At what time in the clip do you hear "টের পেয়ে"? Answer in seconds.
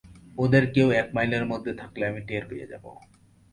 2.21-2.69